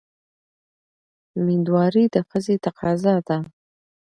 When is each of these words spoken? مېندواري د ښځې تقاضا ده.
مېندواري 1.45 2.05
د 2.13 2.15
ښځې 2.29 2.55
تقاضا 2.65 3.15
ده. 3.27 3.37